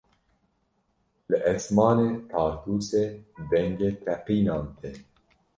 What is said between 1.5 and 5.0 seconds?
esmanê Tartûsê dengê teqînan tê.